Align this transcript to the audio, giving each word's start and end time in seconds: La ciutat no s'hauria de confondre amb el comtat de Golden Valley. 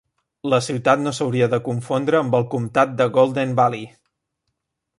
La 0.53 0.59
ciutat 0.67 1.03
no 1.07 1.11
s'hauria 1.17 1.49
de 1.51 1.59
confondre 1.67 2.19
amb 2.21 2.37
el 2.39 2.47
comtat 2.55 2.95
de 3.03 3.07
Golden 3.19 3.53
Valley. 3.61 3.85